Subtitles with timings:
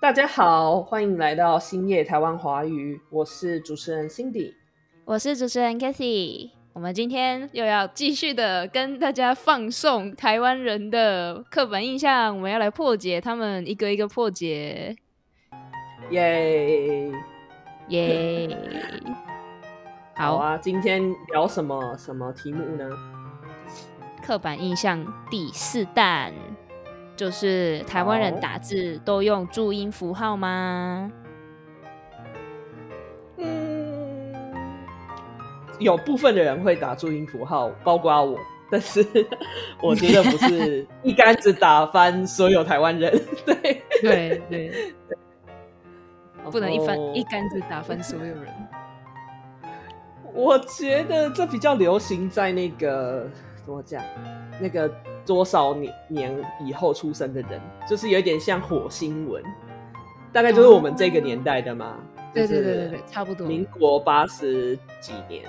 [0.00, 4.54] 大家好，欢迎来到星夜台湾华语，我是主持人 Cindy，
[5.04, 6.48] 我是主持人 Kathy。
[6.72, 14.96] 我们今天又要继续的跟大家放送台湾人的刻板印象，我们要来破解他们一个一个破解，
[16.08, 17.12] 耶
[17.88, 18.56] 耶！
[20.16, 22.88] 好啊，今天聊什么什么题目呢？
[24.24, 26.32] 刻板印象第四弹。
[27.20, 31.12] 就是台湾人打字都用注音符号吗？
[33.36, 34.32] 嗯，
[35.78, 38.38] 有部分的人会打注音符号，包括我，
[38.70, 39.06] 但是
[39.82, 43.12] 我觉得不是 一竿子打翻所有台湾人。
[43.44, 44.70] 对对对
[45.06, 45.18] 对，
[46.50, 48.46] 不能一翻一竿子打翻所有人。
[50.32, 54.02] 我觉得这比较流行在那个怎么讲，
[54.58, 54.90] 那个。
[55.24, 59.42] 多少年年以后出生的人，就是有点像火星文，
[60.32, 61.96] 大概就是我们这个年代的嘛。
[62.32, 63.46] 对对对对对，差不多。
[63.46, 65.44] 民国八十几年，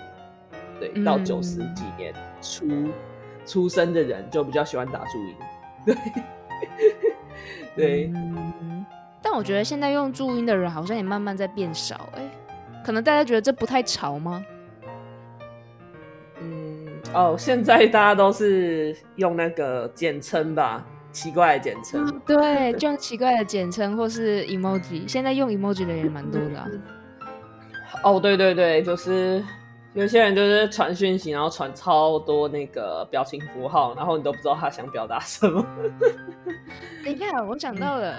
[0.80, 2.68] 对，到九十几年出
[3.46, 5.36] 出生的人，就比较喜欢打注音。
[7.76, 8.14] 对对。
[9.22, 12.22] 但我觉得现在用注音的人好像也慢慢在变少，哎，
[12.84, 14.44] 可能大家觉得这不太潮吗？
[17.14, 22.08] 哦，现在大家都是用那个简称吧，奇怪的简称。
[22.26, 25.06] 对，就用奇怪的简称或是 emoji。
[25.06, 26.66] 现在用 emoji 的人也蛮多的。
[28.02, 29.44] 哦，对对对，就是
[29.94, 35.66] 有些人就是传讯息，然后传超多那个表情符号，然后你都不知道他想表达什么。
[37.04, 38.16] 等一下，我想到了，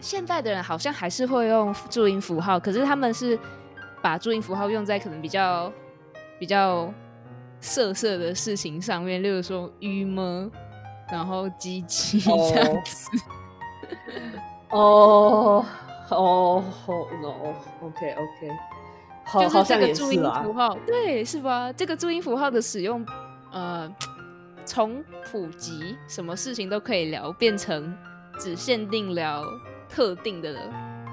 [0.00, 3.38] 现代的人好像还是会用注音符号，可是他们是
[4.02, 5.72] 把注音符号用在可能比较
[6.40, 6.92] 比较。
[7.62, 10.50] 色色的事情上面，例如说郁闷，
[11.10, 13.08] 然后机器这样子。
[14.70, 15.64] 哦
[16.10, 16.64] 哦
[17.22, 18.50] ，no，OK OK，
[19.40, 21.72] 就是这个注音符号，对，是吧？
[21.72, 23.06] 这个注音符号的使用，
[23.52, 23.88] 呃，
[24.64, 27.96] 从普及什么事情都可以聊，变成
[28.38, 29.44] 只限定聊
[29.88, 30.54] 特定的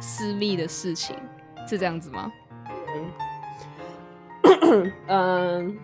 [0.02, 1.16] 私密的事情，
[1.68, 2.32] 是这样子吗？
[5.08, 5.78] 嗯。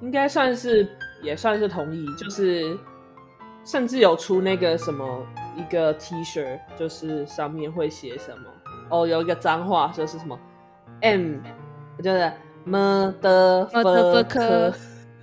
[0.00, 0.88] 应该算是
[1.22, 2.76] 也算是同意，就是
[3.64, 8.44] 甚至有出那个什么一个 T 恤，就是上面会写什么
[8.88, 10.38] 哦，有一个脏话就是什么
[11.02, 11.36] M，
[12.02, 12.32] 就是
[12.64, 14.72] M 的 F 科，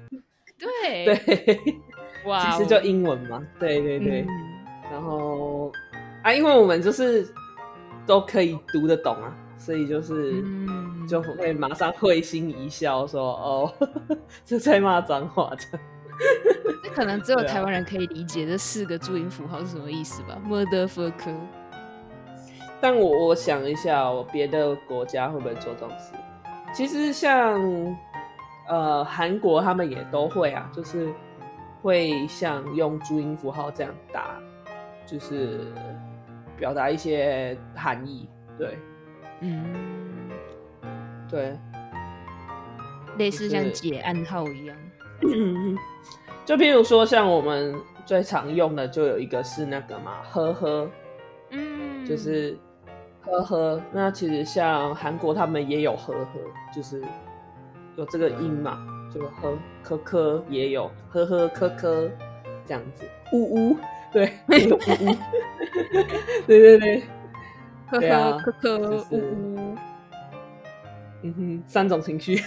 [0.57, 1.59] 对对，
[2.25, 4.25] 哇， 其实就英文嘛，对对对，
[4.91, 5.71] 然后
[6.23, 7.27] 啊，因为我们就是
[8.05, 9.35] 都可以读得懂啊。
[9.57, 10.44] 所以就是
[11.07, 13.73] 就会马上会心一笑，说：“哦，
[14.45, 15.79] 这在骂脏话的。”
[16.84, 21.35] 这可能只有 台湾人可以理解这四个注音符号是什么意思吧？Motherfucker。
[22.79, 26.13] 但我我想一下，别的国家会不会做这种事？
[26.73, 27.59] 其实像
[28.67, 31.12] 呃韩国，他们也都会啊，就是
[31.81, 34.40] 会像用注音符号这样打，
[35.06, 35.72] 就是
[36.57, 38.78] 表达一些含义，对。
[39.41, 40.31] 嗯，
[41.29, 41.57] 对，
[43.17, 44.75] 类似像解暗号一样。
[46.45, 47.75] 就譬如说，像我们
[48.05, 50.89] 最常用的，就有一个是那个嘛，呵呵，
[51.51, 52.57] 嗯，就是
[53.25, 53.81] 呵呵。
[53.91, 56.39] 那其实像韩国他们也有呵呵，
[56.73, 57.03] 就是
[57.97, 58.79] 有这个音嘛，
[59.13, 62.09] 就呵科科也有呵呵科科
[62.65, 63.77] 这样子，呜呜，
[64.13, 65.15] 对， 呜呜，
[66.47, 67.03] 对 对对。
[67.91, 69.75] 呵呵，可可呜呜，
[71.23, 72.43] 嗯哼，三种情绪。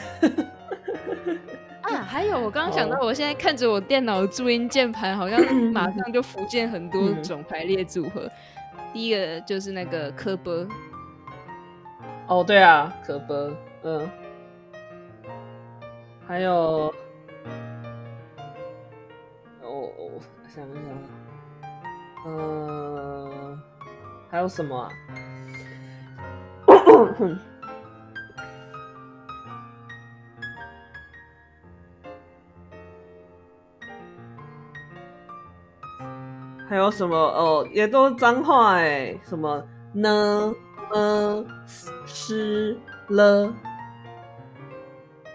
[1.83, 5.41] 啊，还有，我刚刚想到，我现在看着我电脑的注音键盘，好像
[5.73, 8.31] 马上就浮现很多种排列组合。
[8.93, 10.67] 第一个就是那个科波。
[12.27, 13.51] 哦，对啊，科波，
[13.83, 14.09] 嗯。
[16.29, 16.95] 还有，
[19.63, 19.91] 哦，
[20.47, 20.83] 想一想，
[22.27, 23.59] 嗯，
[24.31, 24.89] 还有什么啊？
[36.69, 37.17] 还有什么？
[37.17, 37.69] 哦？
[37.73, 39.61] 也都是脏话哎，什么？
[39.93, 40.55] 呢？
[40.93, 41.45] 呃，
[42.07, 42.79] 是
[43.09, 43.53] 了，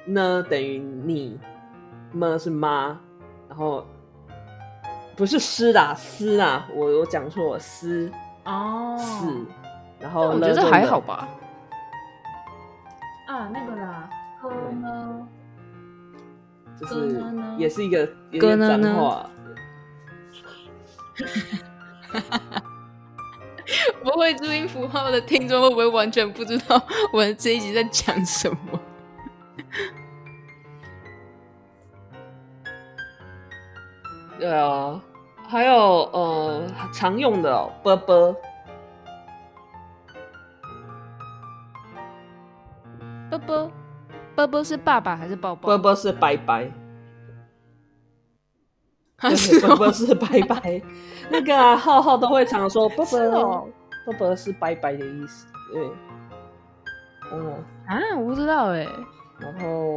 [0.05, 0.41] 呢？
[0.49, 1.37] 等于你，
[2.13, 2.97] 么是妈，
[3.49, 3.85] 然后
[5.17, 8.09] 不是诗啦，诗啊，我我讲错，诗
[8.45, 9.45] 哦，死，
[9.99, 11.27] 然后我觉得还好吧。
[13.27, 14.09] 啊，那个啦，
[14.41, 14.49] 哥
[14.81, 15.27] 呢？
[16.79, 17.23] 就是
[17.57, 18.05] 也是一个
[18.39, 19.29] 哥呢脏话。
[24.03, 26.79] 不会注音符号的听众会不会完全不知道
[27.11, 28.79] 我们这一集在讲什么？
[34.37, 35.01] 对啊，
[35.47, 35.73] 还有
[36.11, 36.61] 呃
[36.93, 38.35] 常用的啵啵，啵
[44.45, 45.63] 啵啵是爸爸还是宝宝？
[45.67, 46.71] 波波是拜拜，
[49.17, 50.81] 波波是拜拜。
[51.31, 53.67] 那个啊，浩浩都会常说啵啵，
[54.05, 55.47] 啵啵是拜拜的意思。
[55.73, 55.89] 对，
[57.33, 57.53] 嗯
[57.87, 58.87] 啊，我不知道哎。
[59.39, 59.95] 然后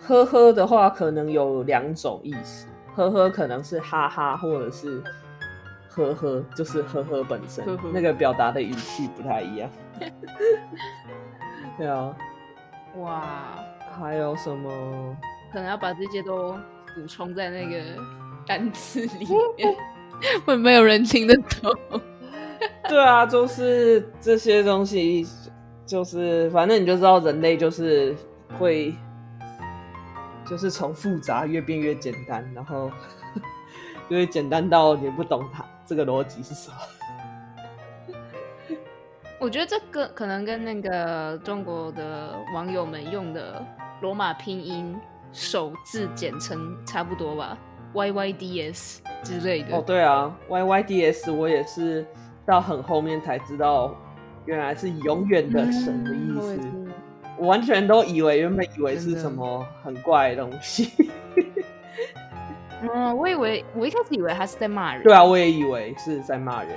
[0.00, 2.66] 呵呵的话，可能有两种意思。
[2.96, 5.00] 呵呵，可能是哈哈，或者是
[5.88, 9.70] 呵呵，就是呵呵本身，那个表达的语气不太一样。
[11.78, 12.14] 对啊，
[12.98, 13.22] 哇，
[13.98, 15.16] 还有什么？
[15.52, 16.52] 可能要把这些都
[16.94, 17.80] 补充在那个
[18.46, 19.26] 单词里
[19.56, 19.74] 面，
[20.44, 22.00] 会没有人听得懂。
[22.88, 25.26] 对啊，就是这些东西，
[25.86, 28.14] 就是反正你就知道，人类就是
[28.58, 28.94] 会。
[30.46, 32.92] 就是从复杂越变越简单，然后
[34.10, 36.76] 就会简单到你不懂它这个逻辑是什么。
[39.40, 43.64] 我觉得这个可能跟那个中国的网友们用的
[44.04, 44.94] 罗马拼音
[45.32, 47.56] 首字简称差不多吧
[47.94, 49.74] ，Y Y D S 之类的。
[49.74, 52.06] 哦，对啊，Y Y D S 我也是
[52.44, 53.96] 到很后面才知道，
[54.44, 56.60] 原来是永远的神的意思。
[57.38, 60.92] 我完全都以为，原本以为是什么很怪的东西。
[62.82, 65.02] 嗯， 我以为我一开始以为他是在骂人。
[65.02, 66.76] 对啊，我也以为是在骂人，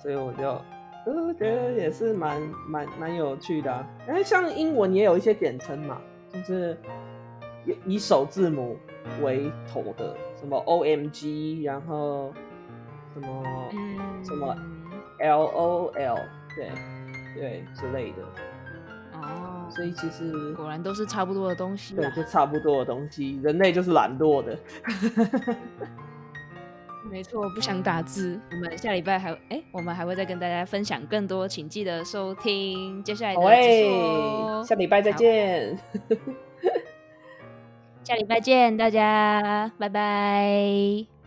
[0.00, 0.62] 所以我就
[1.06, 3.86] 呃觉得也是蛮蛮蛮有趣的。
[4.06, 6.00] 哎，像英文也有一些简称嘛，
[6.32, 6.76] 就是
[7.84, 8.76] 以首字母
[9.22, 12.32] 为头的，什么 O M G，然后
[13.14, 13.44] 什么
[14.22, 14.56] 什么
[15.18, 16.18] L O L，
[16.54, 16.70] 对
[17.34, 18.22] 对之类的。
[19.14, 21.94] 哦，所以其实果然都是差不多的东西。
[21.94, 23.38] 对，就差不多的东西。
[23.42, 24.58] 人类就是懒惰的。
[27.10, 28.40] 没错，不想打字。
[28.52, 34.64] 我们下礼拜还哎，我们还会再跟大家分享更多，请记得收听接下来的哦。
[34.66, 35.76] 下礼拜再见。
[38.04, 41.19] 下礼拜见，大家拜拜。